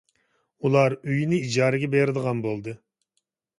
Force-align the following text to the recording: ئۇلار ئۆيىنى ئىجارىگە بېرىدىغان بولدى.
ئۇلار 0.69 0.95
ئۆيىنى 0.95 1.39
ئىجارىگە 1.45 1.91
بېرىدىغان 1.93 2.43
بولدى. 2.49 2.77